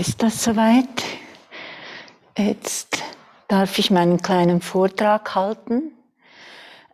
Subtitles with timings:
[0.00, 1.04] Jetzt ist das soweit.
[2.38, 3.02] Jetzt
[3.48, 5.92] darf ich meinen kleinen Vortrag halten.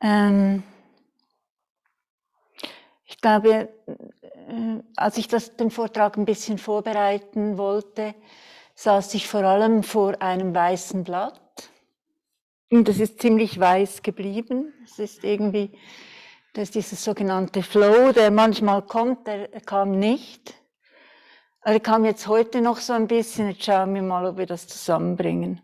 [0.03, 0.65] Ähm
[3.05, 8.17] ich glaube, äh, als ich das, den Vortrag ein bisschen vorbereiten wollte,
[8.75, 11.71] saß ich vor allem vor einem weißen Blatt.
[12.73, 14.75] Und das ist ziemlich weiß geblieben.
[14.85, 15.71] Es ist irgendwie,
[16.55, 20.57] das ist dieses sogenannte Flow, der manchmal kommt, der kam nicht.
[21.69, 24.69] Er kam jetzt heute noch so ein bisschen, jetzt schauen wir mal, ob wir das
[24.69, 25.61] zusammenbringen.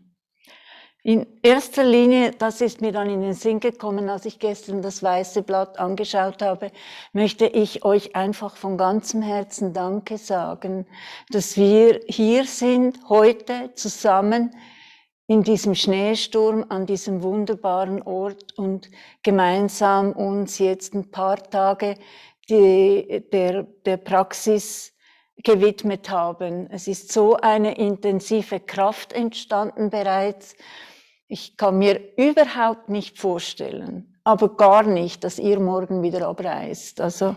[1.01, 5.01] In erster Linie, das ist mir dann in den Sinn gekommen, als ich gestern das
[5.01, 6.71] weiße Blatt angeschaut habe,
[7.13, 10.87] möchte ich euch einfach von ganzem Herzen Danke sagen,
[11.29, 14.53] dass wir hier sind, heute zusammen
[15.27, 18.91] in diesem Schneesturm an diesem wunderbaren Ort und
[19.23, 21.95] gemeinsam uns jetzt ein paar Tage
[22.49, 24.92] die, der, der Praxis
[25.43, 26.69] gewidmet haben.
[26.69, 30.55] Es ist so eine intensive Kraft entstanden bereits.
[31.27, 37.01] Ich kann mir überhaupt nicht vorstellen, aber gar nicht, dass ihr morgen wieder abreist.
[37.01, 37.35] Also,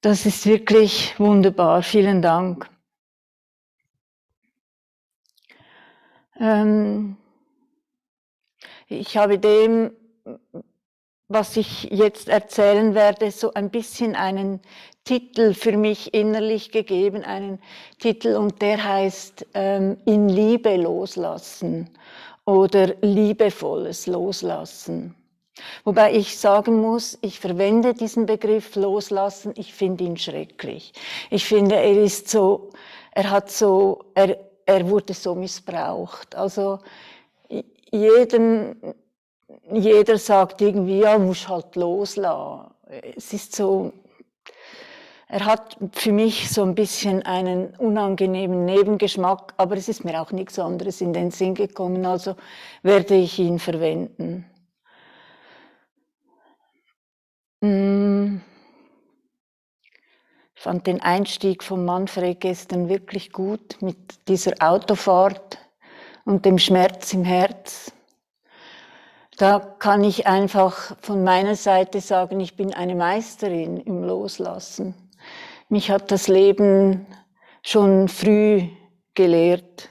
[0.00, 1.82] das ist wirklich wunderbar.
[1.82, 2.70] Vielen Dank.
[6.38, 7.16] Ähm,
[8.88, 9.90] ich habe dem,
[11.28, 14.60] was ich jetzt erzählen werde, so ein bisschen einen
[15.04, 17.60] Titel für mich innerlich gegeben, einen
[17.98, 21.90] Titel und der heißt ähm, In Liebe loslassen
[22.44, 25.14] oder liebevolles Loslassen.
[25.84, 30.92] Wobei ich sagen muss, ich verwende diesen Begriff loslassen, ich finde ihn schrecklich.
[31.30, 32.70] Ich finde, er ist so,
[33.12, 36.34] er hat so, er, er wurde so missbraucht.
[36.34, 36.80] Also
[37.90, 38.76] jedem,
[39.72, 42.70] jeder sagt irgendwie, ja, muss halt loslassen.
[43.16, 43.92] Es ist so,
[45.28, 50.30] er hat für mich so ein bisschen einen unangenehmen Nebengeschmack, aber es ist mir auch
[50.30, 52.36] nichts anderes in den Sinn gekommen, also
[52.82, 54.48] werde ich ihn verwenden.
[57.62, 58.40] Hm.
[60.54, 63.96] Ich fand den Einstieg von Manfred gestern wirklich gut mit
[64.28, 65.58] dieser Autofahrt
[66.24, 67.92] und dem Schmerz im Herz.
[69.36, 74.94] Da kann ich einfach von meiner Seite sagen, ich bin eine Meisterin im Loslassen.
[75.68, 77.06] Mich hat das Leben
[77.62, 78.62] schon früh
[79.12, 79.90] gelehrt,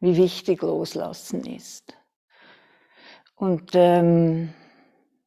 [0.00, 1.98] wie wichtig Loslassen ist.
[3.34, 4.54] Und ähm,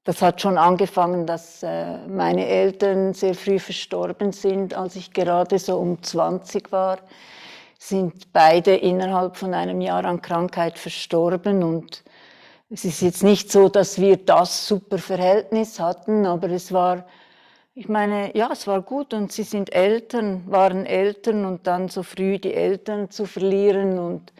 [0.05, 4.73] das hat schon angefangen, dass äh, meine Eltern sehr früh verstorben sind.
[4.73, 6.97] Als ich gerade so um 20 war,
[7.77, 11.61] sind beide innerhalb von einem Jahr an Krankheit verstorben.
[11.61, 12.03] Und
[12.71, 17.05] es ist jetzt nicht so, dass wir das super Verhältnis hatten, aber es war
[17.73, 22.03] ich meine, ja, es war gut und sie sind Eltern, waren Eltern und dann so
[22.03, 24.33] früh die Eltern zu verlieren und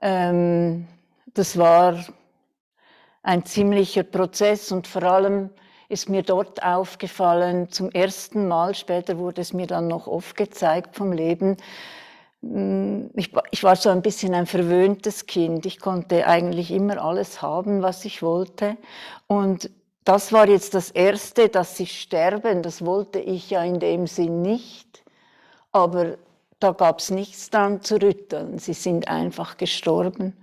[0.00, 0.86] ähm,
[1.34, 2.04] das war
[3.24, 5.50] ein ziemlicher Prozess und vor allem
[5.88, 10.94] ist mir dort aufgefallen, zum ersten Mal, später wurde es mir dann noch oft gezeigt
[10.94, 11.56] vom Leben,
[12.42, 15.64] ich, ich war so ein bisschen ein verwöhntes Kind.
[15.64, 18.76] Ich konnte eigentlich immer alles haben, was ich wollte.
[19.28, 19.70] Und
[20.04, 22.62] das war jetzt das Erste, dass sie sterben.
[22.62, 25.04] Das wollte ich ja in dem Sinn nicht.
[25.70, 26.16] Aber
[26.58, 28.58] da gab es nichts dran zu rütteln.
[28.58, 30.36] Sie sind einfach gestorben.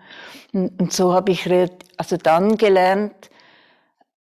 [0.54, 1.50] Und, so habe ich
[1.98, 3.30] also dann gelernt,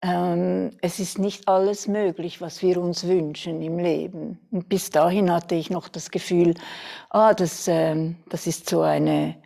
[0.01, 4.39] es ist nicht alles möglich, was wir uns wünschen im Leben.
[4.53, 6.55] Und bis dahin hatte ich noch das Gefühl,
[7.11, 9.37] ah, das, ähm, das ist so eine,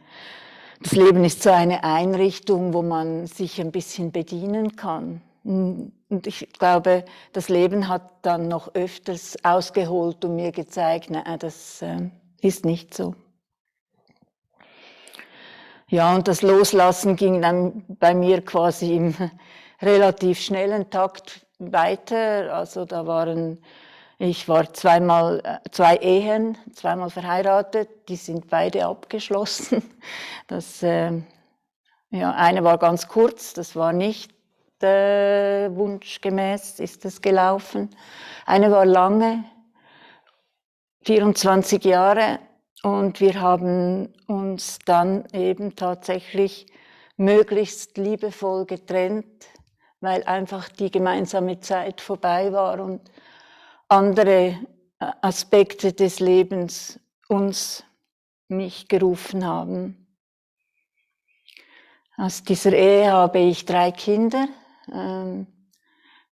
[0.83, 5.23] das Leben ist so eine Einrichtung, wo man sich ein bisschen bedienen kann.
[5.43, 5.93] Und
[6.27, 12.11] ich glaube, das Leben hat dann noch öfters ausgeholt und mir gezeigt, nein, das äh,
[12.43, 13.15] ist nicht so.
[15.89, 19.15] Ja, und das Loslassen ging dann bei mir quasi im
[19.83, 22.55] relativ schnellen Takt weiter.
[22.55, 23.63] Also da waren,
[24.19, 29.83] ich war zweimal, äh, zwei Ehen, zweimal verheiratet, die sind beide abgeschlossen.
[30.49, 31.23] Das, äh,
[32.11, 34.33] ja, eine war ganz kurz, das war nicht
[34.83, 37.89] äh, wunschgemäß ist es gelaufen.
[38.45, 39.45] Eine war lange,
[41.05, 42.41] 24 Jahre,
[42.83, 46.67] und wir haben uns dann eben tatsächlich
[47.17, 49.47] möglichst liebevoll getrennt,
[50.03, 53.01] weil einfach die gemeinsame Zeit vorbei war und
[53.89, 54.59] andere
[54.99, 57.85] äh, Aspekte des Lebens uns,
[58.49, 60.07] mich gerufen haben.
[62.19, 64.49] Aus dieser Ehe habe ich drei Kinder,
[64.93, 65.47] ähm,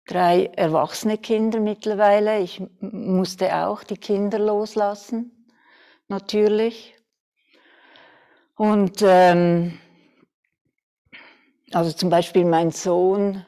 [0.06, 2.40] drei erwachsene Kinder mittlerweile.
[2.40, 5.46] Ich musste auch die Kinder loslassen,
[6.08, 6.96] natürlich.
[8.56, 9.78] Und ähm,
[11.72, 13.46] also zum Beispiel mein Sohn,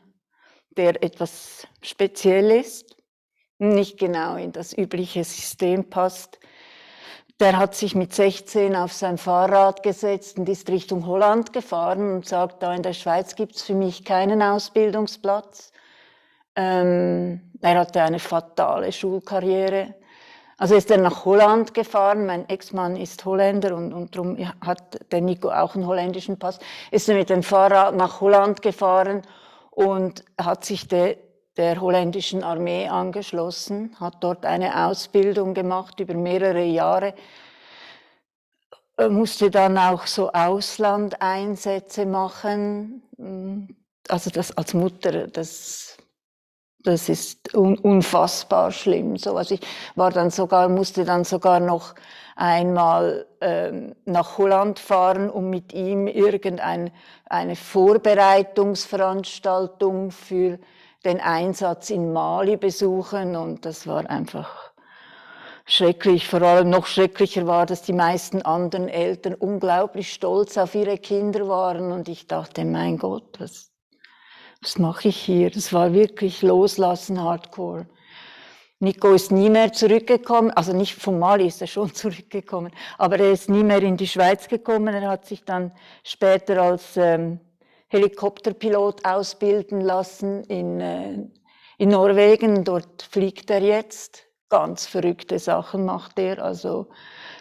[0.81, 2.97] der etwas speziell ist,
[3.59, 6.39] nicht genau in das übliche System passt,
[7.39, 12.27] der hat sich mit 16 auf sein Fahrrad gesetzt und ist Richtung Holland gefahren und
[12.27, 15.73] sagt, da in der Schweiz gibt es für mich keinen Ausbildungsplatz.
[16.57, 19.95] Ähm, er hatte eine fatale Schulkarriere.
[20.57, 25.21] Also ist er nach Holland gefahren, mein Ex-Mann ist Holländer und, und darum hat der
[25.21, 26.59] Nico auch einen holländischen Pass,
[26.91, 29.23] ist er mit dem Fahrrad nach Holland gefahren
[29.71, 31.17] und hat sich de,
[31.57, 37.15] der holländischen Armee angeschlossen, hat dort eine Ausbildung gemacht über mehrere Jahre,
[38.99, 43.03] äh, musste dann auch so Auslandeinsätze machen.
[44.09, 45.97] Also das als Mutter, das
[46.85, 49.17] das ist un unfassbar schlimm.
[49.17, 49.61] So, also ich
[49.95, 51.95] war dann sogar, musste dann sogar noch
[52.37, 56.93] einmal ähm, nach Holland fahren, um mit ihm irgendeine
[57.55, 60.59] Vorbereitungsveranstaltung für
[61.05, 64.71] den Einsatz in Mali besuchen und das war einfach
[65.67, 66.29] schrecklich.
[66.29, 71.49] Vor allem noch schrecklicher war, dass die meisten anderen Eltern unglaublich stolz auf ihre Kinder
[71.49, 73.71] waren und ich dachte, mein Gott, was
[74.61, 75.51] was mache ich hier?
[75.51, 77.87] Das war wirklich loslassen, hardcore.
[78.79, 83.33] Nico ist nie mehr zurückgekommen, also nicht vom Mali ist er schon zurückgekommen, aber er
[83.33, 84.95] ist nie mehr in die Schweiz gekommen.
[84.95, 85.73] Er hat sich dann
[86.03, 87.41] später als ähm,
[87.89, 91.19] Helikopterpilot ausbilden lassen in, äh,
[91.79, 92.65] in Norwegen.
[92.65, 94.25] Dort fliegt er jetzt.
[94.49, 96.89] Ganz verrückte Sachen macht er, also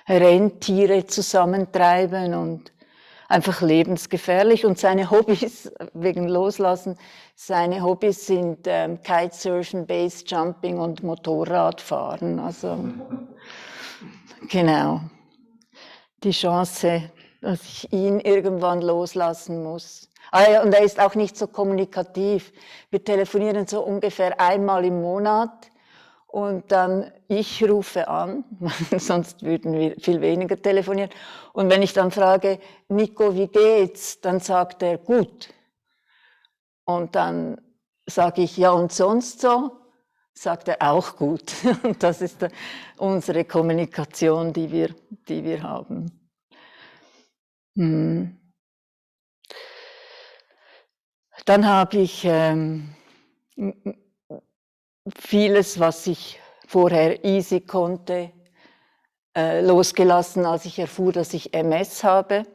[0.07, 2.71] Rentiere zusammentreiben und
[3.29, 4.65] einfach lebensgefährlich.
[4.65, 6.97] Und seine Hobbys, wegen Loslassen,
[7.35, 12.39] seine Hobbys sind ähm, Kitesurfen, Basejumping und Motorradfahren.
[12.39, 12.77] Also,
[14.49, 14.99] genau.
[16.23, 17.09] Die Chance,
[17.39, 20.09] dass ich ihn irgendwann loslassen muss.
[20.31, 22.51] Ah ja, und er ist auch nicht so kommunikativ.
[22.91, 25.71] Wir telefonieren so ungefähr einmal im Monat
[26.31, 28.43] und dann ich rufe an,
[28.97, 31.09] sonst würden wir viel weniger telefonieren.
[31.53, 34.21] Und wenn ich dann frage, Nico, wie geht's?
[34.21, 35.49] Dann sagt er, gut.
[36.85, 37.59] Und dann
[38.05, 39.71] sage ich, ja und sonst so?
[40.33, 41.51] Sagt er auch gut.
[41.83, 42.47] Und das ist
[42.97, 44.95] unsere Kommunikation, die wir,
[45.27, 46.31] die wir haben.
[47.75, 48.39] Hm.
[51.45, 52.95] Dann habe ich ähm,
[55.29, 58.31] vieles, was ich vorher easy konnte,
[59.37, 62.47] äh, losgelassen, als ich erfuhr, dass ich MS habe.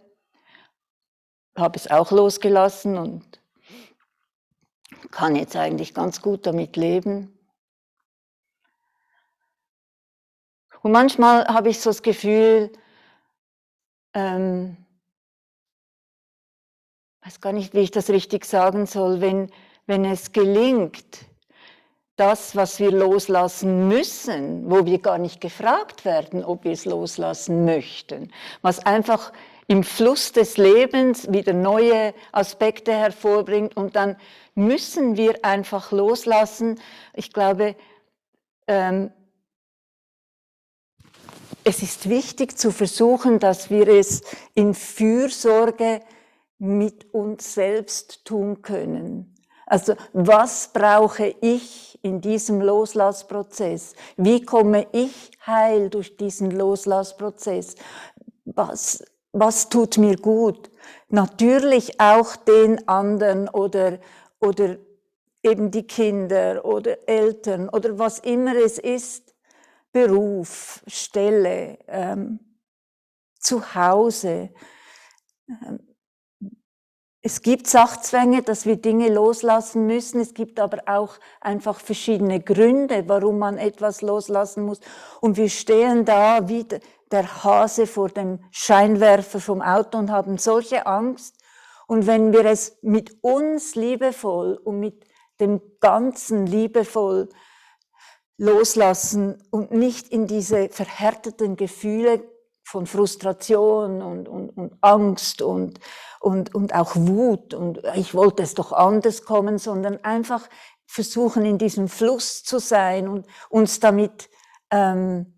[1.57, 3.41] Habe es auch losgelassen und
[5.13, 7.39] kann jetzt eigentlich ganz gut damit leben.
[10.83, 12.73] Und manchmal habe ich so das Gefühl,
[14.15, 14.77] ähm,
[17.21, 19.53] weiß gar nicht, wie ich das richtig sagen soll, wenn,
[19.87, 21.25] wenn es gelingt,
[22.17, 27.65] das, was wir loslassen müssen, wo wir gar nicht gefragt werden, ob wir es loslassen
[27.65, 28.31] möchten,
[28.63, 29.33] was einfach
[29.67, 34.17] im Fluss des Lebens wieder neue Aspekte hervorbringt und dann
[34.55, 36.81] müssen wir einfach loslassen.
[37.15, 37.75] Ich glaube,
[38.69, 39.11] ähm,
[41.65, 44.23] es ist wichtig zu versuchen, dass wir es
[44.55, 46.01] in Fürsorge
[46.59, 49.35] mit uns selbst tun können.
[49.67, 53.95] Also was brauche ich in diesem Loslassprozess?
[54.17, 57.77] Wie komme ich heil durch diesen Loslassprozess?
[58.45, 60.71] Was, was tut mir gut?
[61.09, 63.99] Natürlich auch den anderen oder,
[64.39, 64.77] oder
[65.43, 69.35] eben die Kinder oder Eltern oder was immer es ist,
[69.91, 72.41] Beruf, Stelle, ähm,
[73.39, 74.51] Zuhause.
[75.49, 75.94] Ähm,
[77.27, 80.21] es gibt Sachzwänge, dass wir Dinge loslassen müssen.
[80.21, 84.81] Es gibt aber auch einfach verschiedene Gründe, warum man etwas loslassen muss.
[85.23, 86.67] Und wir stehen da wie
[87.11, 91.37] der Hase vor dem Scheinwerfer vom Auto und haben solche Angst.
[91.87, 95.07] Und wenn wir es mit uns liebevoll und mit
[95.41, 97.31] dem Ganzen liebevoll
[98.37, 102.23] loslassen und nicht in diese verhärteten Gefühle
[102.65, 105.79] von Frustration und, und, und Angst und,
[106.21, 110.49] und, und auch Wut und ich wollte es doch anders kommen, sondern einfach
[110.87, 114.31] versuchen, in diesem Fluss zu sein und uns damit,
[114.71, 115.35] ähm,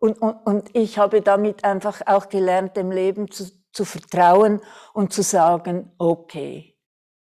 [0.00, 4.60] und, und, und ich habe damit einfach auch gelernt, dem Leben zu, zu vertrauen
[4.94, 6.78] und zu sagen, okay,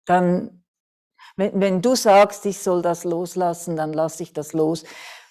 [0.07, 0.65] dann,
[1.37, 4.85] wenn, wenn du sagst, ich soll das loslassen, dann lasse ich das los.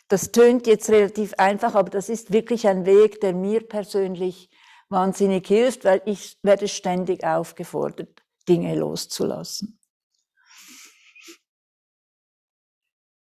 [0.07, 4.49] Das tönt jetzt relativ einfach, aber das ist wirklich ein Weg, der mir persönlich
[4.89, 9.79] wahnsinnig hilft, weil ich werde ständig aufgefordert, Dinge loszulassen.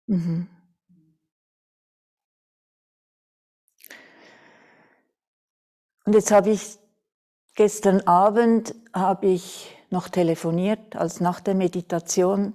[0.08, 0.48] Mhm.
[6.06, 6.77] Und jetzt habe ich
[7.56, 12.54] gestern Abend habe ich noch telefoniert, als nach der Meditation.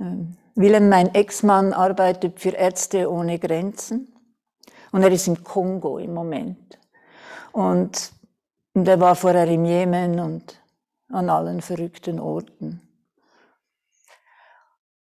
[0.00, 4.12] Ähm, Willem, mein Ex-Mann, arbeitet für Ärzte ohne Grenzen
[4.92, 6.78] und er ist im Kongo im Moment.
[7.52, 8.12] Und,
[8.74, 10.60] und er war vorher im Jemen und
[11.08, 12.80] an allen verrückten Orten.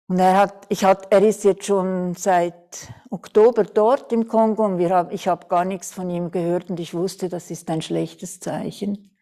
[0.09, 4.77] Und er hat, ich hat, er ist jetzt schon seit Oktober dort im Kongo und
[4.77, 7.81] wir haben, ich habe gar nichts von ihm gehört und ich wusste, das ist ein
[7.81, 9.16] schlechtes Zeichen.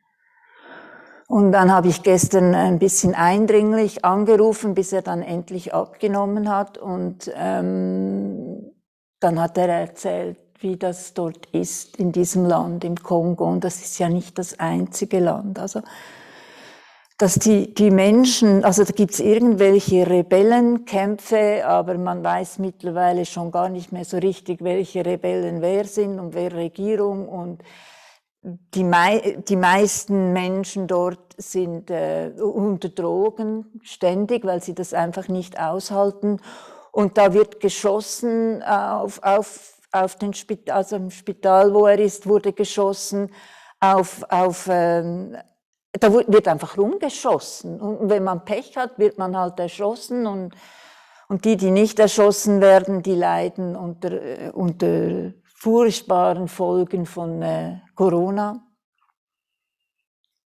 [1.28, 6.78] Und dann habe ich gestern ein bisschen eindringlich angerufen, bis er dann endlich abgenommen hat.
[6.78, 8.72] Und ähm,
[9.20, 13.46] dann hat er erzählt, wie das dort ist in diesem Land, im Kongo.
[13.46, 15.60] Und das ist ja nicht das einzige Land.
[15.60, 15.82] Also
[17.18, 23.70] dass die, die Menschen, also da gibt's irgendwelche Rebellenkämpfe, aber man weiß mittlerweile schon gar
[23.70, 27.64] nicht mehr so richtig, welche Rebellen wer sind und wer Regierung und
[28.46, 35.28] die, mei die meisten Menschen dort sind äh, unter Drogen ständig, weil sie das einfach
[35.28, 36.40] nicht aushalten.
[36.92, 42.28] Und da wird geschossen auf, auf, auf den Spital, also im Spital, wo er ist,
[42.28, 43.32] wurde geschossen
[43.80, 45.36] auf, auf ähm,
[45.92, 47.82] da wird einfach rumgeschossen.
[47.82, 50.54] Und wenn man Pech hat, wird man halt erschossen und,
[51.30, 55.34] und die, die nicht erschossen werden, die leiden unter, äh, unter
[55.66, 58.64] furchtbaren Folgen von äh, Corona.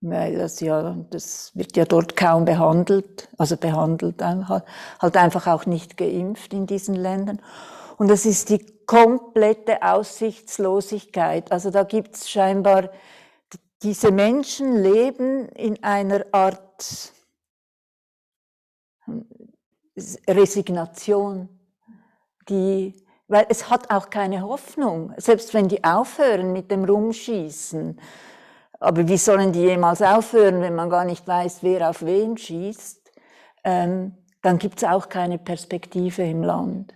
[0.01, 5.97] Weil das ja, das wird ja dort kaum behandelt, also behandelt, halt einfach auch nicht
[5.97, 7.43] geimpft in diesen Ländern.
[7.97, 11.51] Und das ist die komplette Aussichtslosigkeit.
[11.51, 12.91] Also da gibt's scheinbar
[13.83, 17.13] diese Menschen leben in einer Art
[20.29, 21.49] Resignation,
[22.49, 28.01] die, weil es hat auch keine Hoffnung, selbst wenn die aufhören mit dem Rumschießen.
[28.81, 33.13] Aber wie sollen die jemals aufhören, wenn man gar nicht weiß, wer auf wen schießt?
[33.65, 36.95] Ähm, dann gibt es auch keine Perspektive im Land.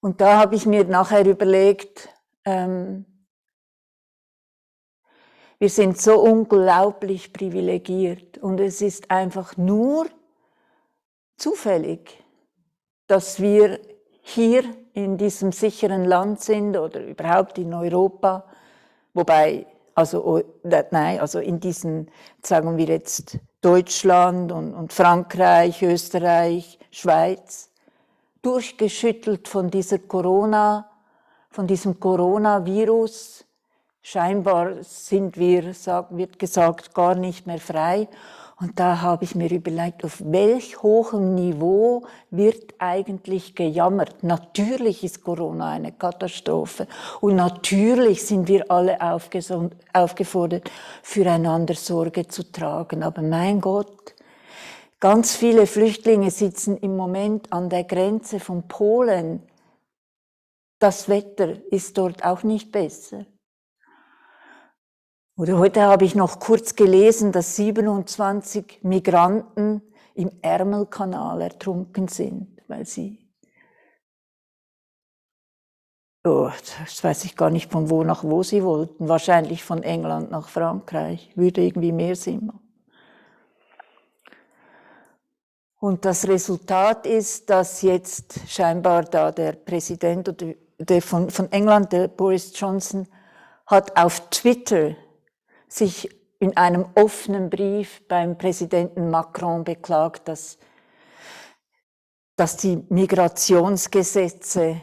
[0.00, 2.08] Und da habe ich mir nachher überlegt,
[2.44, 3.06] ähm,
[5.60, 10.08] wir sind so unglaublich privilegiert und es ist einfach nur
[11.36, 12.24] zufällig,
[13.06, 13.78] dass wir
[14.22, 14.64] hier
[14.94, 18.44] in diesem sicheren Land sind oder überhaupt in Europa,
[19.12, 22.10] wobei, also, nein, also in diesen,
[22.42, 27.70] sagen wir jetzt Deutschland und, und Frankreich, Österreich, Schweiz,
[28.40, 30.88] durchgeschüttelt von dieser Corona,
[31.50, 33.44] von diesem Coronavirus,
[34.04, 35.62] Scheinbar sind wir,
[36.10, 38.08] wird gesagt, gar nicht mehr frei.
[38.62, 44.22] Und da habe ich mir überlegt, auf welch hohem Niveau wird eigentlich gejammert.
[44.22, 46.86] Natürlich ist Corona eine Katastrophe
[47.20, 50.70] und natürlich sind wir alle aufgefordert,
[51.02, 53.02] füreinander Sorge zu tragen.
[53.02, 54.14] Aber mein Gott,
[55.00, 59.42] ganz viele Flüchtlinge sitzen im Moment an der Grenze von Polen.
[60.78, 63.26] Das Wetter ist dort auch nicht besser.
[65.36, 69.82] Oder heute habe ich noch kurz gelesen, dass 27 Migranten
[70.14, 73.22] im Ärmelkanal ertrunken sind, weil sie
[76.24, 79.08] Oh, das weiß ich gar nicht von wo nach wo sie wollten.
[79.08, 81.32] Wahrscheinlich von England nach Frankreich.
[81.34, 82.60] Würde irgendwie mehr Sinn machen.
[85.80, 90.32] Und das Resultat ist, dass jetzt scheinbar da der Präsident
[91.00, 93.08] von, England, der Boris Johnson,
[93.66, 94.94] hat auf Twitter
[95.76, 100.58] sich in einem offenen Brief beim Präsidenten Macron beklagt, dass,
[102.36, 104.82] dass die Migrationsgesetze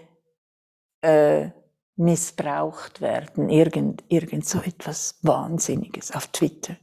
[1.01, 1.49] äh,
[1.97, 3.49] missbraucht werden.
[3.49, 6.77] Irgend, irgend so etwas Wahnsinniges auf Twitter.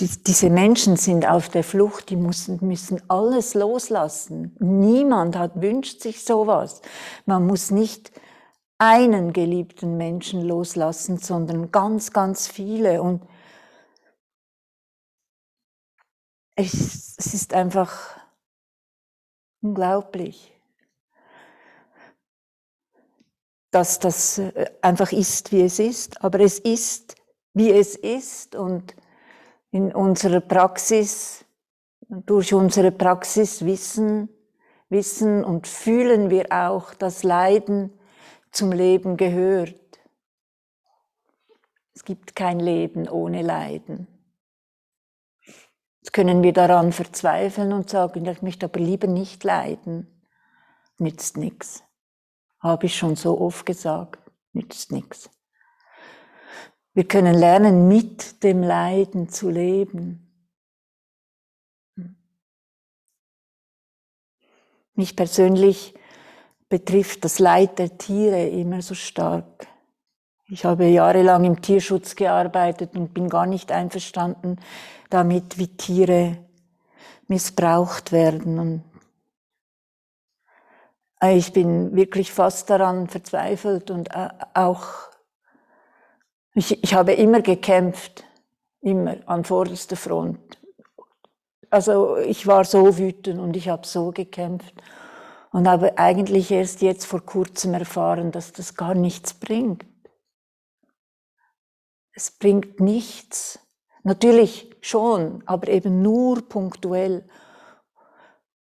[0.00, 4.56] Die, diese Menschen sind auf der Flucht, die müssen, müssen alles loslassen.
[4.58, 6.80] Niemand hat, wünscht sich sowas.
[7.26, 8.10] Man muss nicht
[8.78, 13.02] einen geliebten Menschen loslassen, sondern ganz, ganz viele.
[13.02, 13.22] Und
[16.56, 18.18] es, es ist einfach
[19.62, 20.52] unglaublich,
[23.70, 26.22] dass das äh, einfach ist, wie es ist.
[26.22, 27.16] Aber es ist,
[27.54, 28.54] wie es ist.
[28.54, 28.94] Und
[29.70, 31.44] in unserer Praxis,
[32.08, 34.28] durch unsere Praxis wissen,
[34.88, 37.90] wissen und fühlen wir auch das Leiden,
[38.54, 39.74] zum Leben gehört.
[41.94, 44.08] Es gibt kein Leben ohne Leiden.
[46.00, 50.22] Jetzt können wir daran verzweifeln und sagen, ich möchte aber lieber nicht leiden.
[50.98, 51.82] Nützt nichts.
[52.60, 54.20] Habe ich schon so oft gesagt.
[54.52, 55.30] Nützt nichts.
[56.92, 60.20] Wir können lernen, mit dem Leiden zu leben.
[64.94, 65.94] Mich persönlich
[66.74, 69.68] betrifft das Leid der Tiere immer so stark.
[70.48, 74.56] Ich habe jahrelang im Tierschutz gearbeitet und bin gar nicht einverstanden
[75.08, 76.38] damit, wie Tiere
[77.28, 78.58] missbraucht werden.
[78.58, 78.84] Und
[81.22, 84.84] ich bin wirklich fast daran verzweifelt und äh, auch,
[86.54, 88.24] ich, ich habe immer gekämpft,
[88.80, 90.58] immer an vorderster Front.
[91.70, 94.74] Also ich war so wütend und ich habe so gekämpft
[95.54, 99.86] und habe eigentlich erst jetzt vor kurzem erfahren, dass das gar nichts bringt.
[102.12, 103.60] Es bringt nichts.
[104.02, 107.24] Natürlich schon, aber eben nur punktuell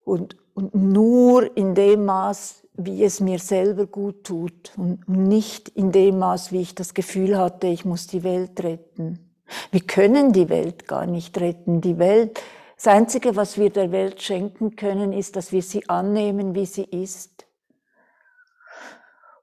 [0.03, 5.93] und, und nur in dem Maß, wie es mir selber gut tut und nicht in
[5.93, 9.33] dem Maß, wie ich das Gefühl hatte, ich muss die Welt retten.
[9.71, 11.79] Wir können die Welt gar nicht retten.
[11.79, 12.41] Die Welt,
[12.84, 16.86] das Einzige, was wir der Welt schenken können, ist, dass wir sie annehmen, wie sie
[16.86, 17.46] ist.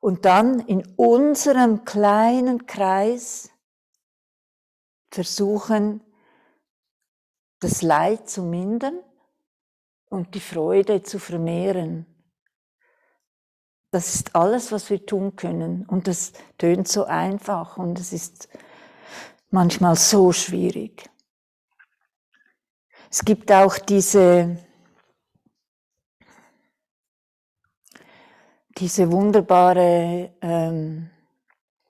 [0.00, 3.50] Und dann in unserem kleinen Kreis
[5.12, 6.02] versuchen,
[7.61, 8.99] das Leid zu mindern
[10.11, 12.07] und die Freude zu vermehren.
[13.92, 15.87] Das ist alles, was wir tun können.
[15.87, 18.49] Und das tönt so einfach und es ist
[19.50, 21.09] manchmal so schwierig.
[23.11, 24.59] Es gibt auch diese,
[28.77, 31.09] diese wunderbare ähm,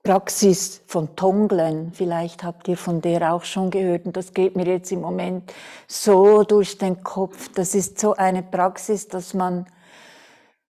[0.04, 4.64] Praxis von Tonglen, vielleicht habt ihr von der auch schon gehört und das geht mir
[4.64, 5.52] jetzt im Moment
[5.88, 7.50] so durch den Kopf.
[7.52, 9.66] Das ist so eine Praxis, dass man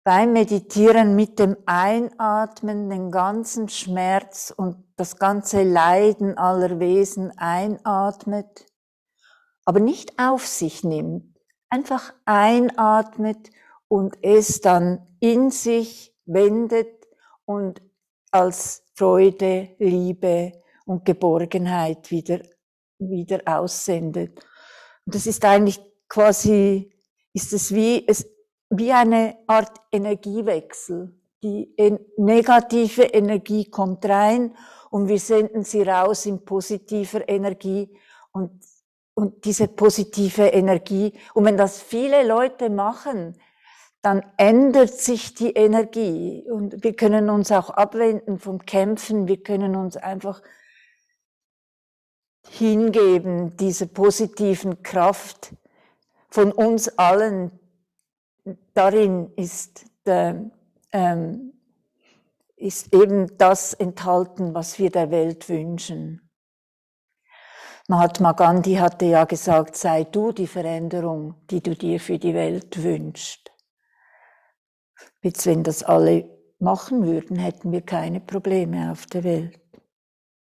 [0.02, 8.66] beim Meditieren mit dem Einatmen den ganzen Schmerz und das ganze Leiden aller Wesen einatmet,
[9.64, 13.50] aber nicht auf sich nimmt, einfach einatmet
[13.88, 17.06] und es dann in sich wendet
[17.44, 17.82] und
[18.30, 20.52] als Freude, Liebe
[20.86, 22.40] und Geborgenheit wieder,
[22.98, 24.44] wieder aussendet.
[25.06, 26.92] Und das ist eigentlich quasi,
[27.32, 28.26] ist es wie, es,
[28.70, 31.14] wie eine Art Energiewechsel.
[31.42, 31.74] Die
[32.16, 34.56] negative Energie kommt rein
[34.90, 37.96] und wir senden sie raus in positiver Energie
[38.32, 38.62] und,
[39.22, 41.12] und diese positive Energie.
[41.32, 43.36] Und wenn das viele Leute machen,
[44.02, 49.76] dann ändert sich die Energie und wir können uns auch abwenden vom Kämpfen, wir können
[49.76, 50.42] uns einfach
[52.48, 55.54] hingeben, dieser positiven Kraft
[56.28, 57.52] von uns allen.
[58.74, 60.50] Darin ist, der,
[60.90, 61.52] ähm,
[62.56, 66.31] ist eben das enthalten, was wir der Welt wünschen.
[67.92, 72.82] Mahatma Gandhi hatte ja gesagt, sei du die Veränderung, die du dir für die Welt
[72.82, 73.52] wünschst.
[75.20, 76.24] Jetzt, wenn das alle
[76.58, 79.60] machen würden, hätten wir keine Probleme auf der Welt.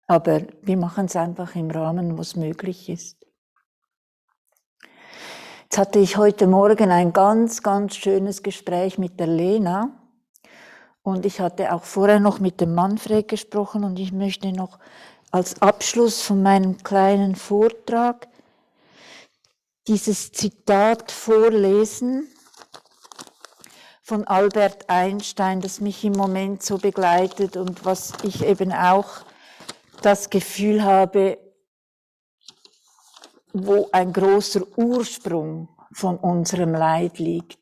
[0.05, 3.17] Aber wir machen es einfach im Rahmen, was möglich ist.
[5.63, 9.89] Jetzt hatte ich heute Morgen ein ganz, ganz schönes Gespräch mit der Lena.
[11.01, 14.77] Und ich hatte auch vorher noch mit dem Manfred gesprochen und ich möchte noch
[15.33, 18.27] als Abschluss von meinem kleinen Vortrag
[19.87, 22.31] dieses Zitat vorlesen
[24.03, 29.21] von Albert Einstein, das mich im Moment so begleitet und was ich eben auch
[30.03, 31.39] das Gefühl habe,
[33.53, 37.57] wo ein großer Ursprung von unserem Leid liegt.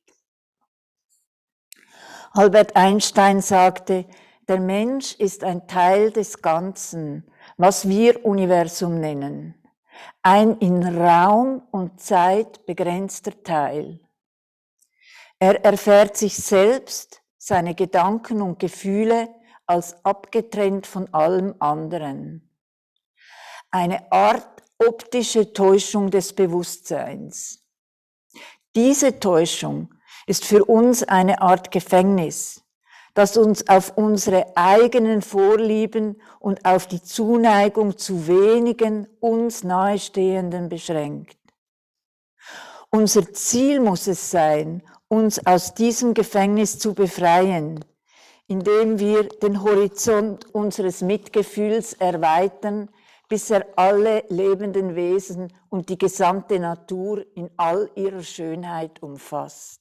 [2.33, 4.05] Albert Einstein sagte,
[4.49, 7.30] der Mensch ist ein Teil des Ganzen,
[7.61, 9.53] was wir Universum nennen,
[10.23, 13.99] ein in Raum und Zeit begrenzter Teil.
[15.37, 19.29] Er erfährt sich selbst, seine Gedanken und Gefühle
[19.67, 22.49] als abgetrennt von allem anderen.
[23.69, 27.63] Eine Art optische Täuschung des Bewusstseins.
[28.75, 29.93] Diese Täuschung
[30.25, 32.63] ist für uns eine Art Gefängnis,
[33.13, 41.37] das uns auf unsere eigenen Vorlieben und auf die Zuneigung zu wenigen uns nahestehenden beschränkt.
[42.89, 47.83] Unser Ziel muss es sein, uns aus diesem Gefängnis zu befreien,
[48.47, 52.89] indem wir den Horizont unseres Mitgefühls erweitern,
[53.29, 59.79] bis er alle lebenden Wesen und die gesamte Natur in all ihrer Schönheit umfasst.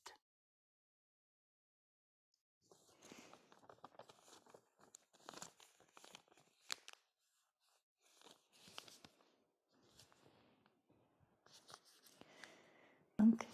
[13.20, 13.49] anclé.